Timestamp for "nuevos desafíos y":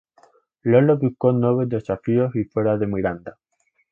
1.31-2.45